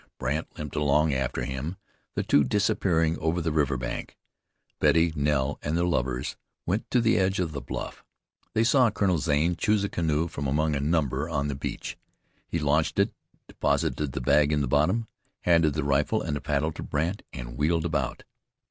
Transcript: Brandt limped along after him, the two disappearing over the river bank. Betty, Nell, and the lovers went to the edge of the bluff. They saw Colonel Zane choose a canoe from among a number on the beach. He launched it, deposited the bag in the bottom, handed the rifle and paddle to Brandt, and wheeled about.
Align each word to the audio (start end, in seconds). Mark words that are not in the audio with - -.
Brandt 0.17 0.47
limped 0.57 0.75
along 0.75 1.13
after 1.13 1.43
him, 1.45 1.77
the 2.15 2.23
two 2.23 2.43
disappearing 2.43 3.19
over 3.19 3.39
the 3.39 3.51
river 3.51 3.77
bank. 3.77 4.17
Betty, 4.79 5.13
Nell, 5.15 5.59
and 5.61 5.77
the 5.77 5.83
lovers 5.83 6.37
went 6.65 6.89
to 6.89 6.99
the 7.01 7.19
edge 7.19 7.37
of 7.39 7.51
the 7.51 7.61
bluff. 7.61 8.03
They 8.55 8.63
saw 8.63 8.89
Colonel 8.89 9.19
Zane 9.19 9.55
choose 9.55 9.83
a 9.83 9.89
canoe 9.89 10.27
from 10.27 10.47
among 10.47 10.75
a 10.75 10.79
number 10.79 11.29
on 11.29 11.49
the 11.49 11.55
beach. 11.55 11.99
He 12.47 12.57
launched 12.57 12.97
it, 12.97 13.13
deposited 13.47 14.13
the 14.13 14.21
bag 14.21 14.51
in 14.51 14.61
the 14.61 14.67
bottom, 14.67 15.05
handed 15.41 15.75
the 15.75 15.83
rifle 15.83 16.19
and 16.23 16.43
paddle 16.43 16.71
to 16.71 16.81
Brandt, 16.81 17.21
and 17.31 17.55
wheeled 17.55 17.85
about. 17.85 18.23